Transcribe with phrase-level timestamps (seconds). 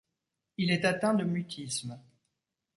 [0.57, 1.99] Il est atteint de mutisme.